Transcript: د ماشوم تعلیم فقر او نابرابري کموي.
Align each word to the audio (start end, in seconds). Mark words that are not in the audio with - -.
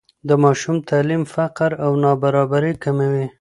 د 0.27 0.31
ماشوم 0.43 0.77
تعلیم 0.89 1.23
فقر 1.33 1.71
او 1.85 1.91
نابرابري 2.03 2.73
کموي. 2.83 3.25